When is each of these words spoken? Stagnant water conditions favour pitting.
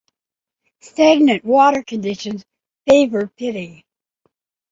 Stagnant 0.79 1.45
water 1.45 1.83
conditions 1.83 2.43
favour 2.89 3.27
pitting. 3.37 3.83